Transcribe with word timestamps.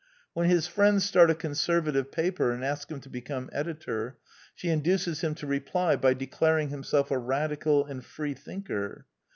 When 0.33 0.49
his 0.49 0.65
friends 0.65 1.03
stirt 1.05 1.29
a 1.29 1.35
Conservative 1.35 2.11
paper 2.11 2.51
and 2.51 2.65
ask 2.65 2.89
hirh 2.89 2.99
to 3.03 3.07
become 3.09 3.51
editor, 3.53 4.17
she 4.55 4.69
induces 4.69 5.21
him 5.21 5.35
to 5.35 5.45
reply 5.45 5.95
by 5.95 6.15
declaring 6.15 6.69
himself 6.69 7.11
a 7.11 7.19
Radical 7.19 7.85
and 7.85 8.03
Freethinker. 8.03 9.05